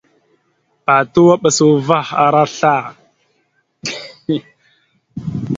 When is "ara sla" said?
2.25-2.73